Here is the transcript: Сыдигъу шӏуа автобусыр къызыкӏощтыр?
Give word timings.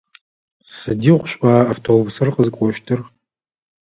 Сыдигъу 0.75 1.27
шӏуа 1.31 1.53
автобусыр 1.73 2.27
къызыкӏощтыр? 2.35 2.99